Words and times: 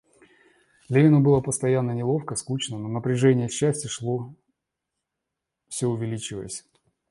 Левину 0.89 1.21
было 1.21 1.41
постоянно 1.41 1.91
неловко, 1.91 2.33
скучно, 2.35 2.79
но 2.79 2.87
напряжение 2.87 3.49
счастья 3.49 3.87
шло, 3.87 4.33
всё 5.67 5.89
увеличиваясь. 5.89 6.65